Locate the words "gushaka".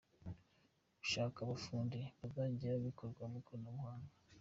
0.99-1.37